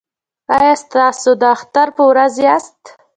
ایا 0.57 0.73
تاسو 0.95 1.29
د 1.41 1.43
اختر 1.55 1.87
په 1.97 2.03
ورځ 2.09 2.33
یاست؟ 2.45 2.81